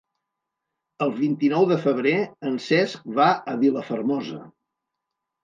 [1.05, 2.15] El vint-i-nou de febrer
[2.53, 4.43] en Cesc va a Vilafermosa.